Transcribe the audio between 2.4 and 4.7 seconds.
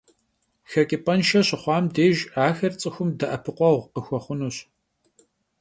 axer ts'ıxum de'epıkhueğu khıxuexhunuş.